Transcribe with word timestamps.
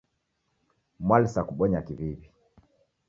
Mwalisa 1.05 1.41
kubonya 1.47 1.79
kiw'iw'i. 1.85 2.27